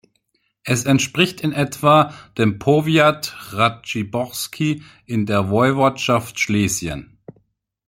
[0.63, 7.19] Es entspricht in etwa dem Powiat Raciborski in der Woiwodschaft Schlesien.